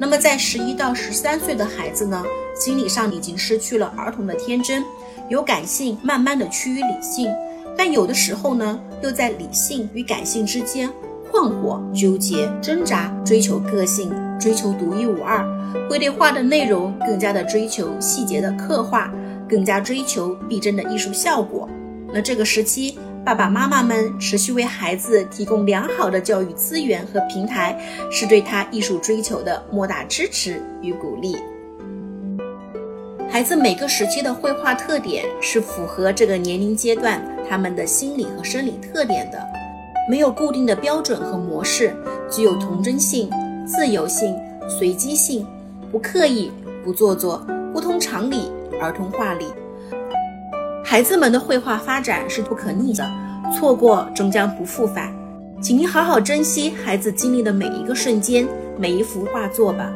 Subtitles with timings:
[0.00, 2.24] 那么在十一到十三岁的孩子呢，
[2.54, 4.84] 心理上已经失去了儿童的天真，
[5.28, 7.28] 由感性慢慢的趋于理性，
[7.76, 10.88] 但有的时候呢，又在理性与感性之间
[11.32, 15.44] 困惑、纠结、挣扎，追求个性，追求独一无二。
[15.90, 19.12] 绘类画的内容更加的追求细节的刻画，
[19.48, 21.68] 更加追求逼真的艺术效果。
[22.14, 22.96] 那这个时期。
[23.28, 27.78] 爸爸妈妈们持续为孩子提供良好的教育资源和平台，
[28.10, 31.36] 是对他艺术追求的莫大支持与鼓励。
[33.28, 39.46] 孩子每个时期的绘画特点是符合这个年龄阶段他们的心理和生理特点的，
[40.08, 41.94] 没有固定的标准和模式，
[42.30, 43.30] 具有童真性、
[43.66, 44.34] 自由性、
[44.66, 45.46] 随机性，
[45.92, 46.50] 不刻意、
[46.82, 49.44] 不做作、不通常理、儿童画里。
[50.82, 53.06] 孩子们的绘画发展是不可逆的，
[53.52, 55.12] 错过终将不复返。
[55.60, 58.46] 请您好好珍惜孩子经历的每一个瞬间，
[58.78, 59.92] 每一幅画作吧。